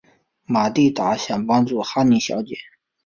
[0.45, 2.57] 玛蒂达想帮助哈妮小姐。